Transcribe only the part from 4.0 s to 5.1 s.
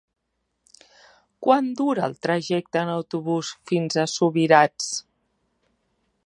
a Subirats?